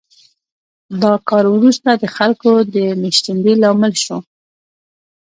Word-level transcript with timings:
دا 1.01 1.13
کار 1.29 1.45
وروسته 1.55 1.89
د 1.93 2.03
خلکو 2.15 2.51
د 2.73 2.75
مېشتېدنې 3.01 3.53
لامل 3.61 3.93
شو 4.03 4.17